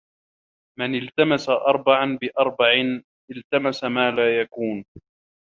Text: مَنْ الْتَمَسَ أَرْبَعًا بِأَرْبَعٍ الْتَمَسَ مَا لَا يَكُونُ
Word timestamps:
مَنْ 0.79 0.95
الْتَمَسَ 0.95 1.49
أَرْبَعًا 1.49 2.17
بِأَرْبَعٍ 2.21 2.73
الْتَمَسَ 3.31 3.83
مَا 3.83 4.11
لَا 4.11 4.41
يَكُونُ 4.41 4.85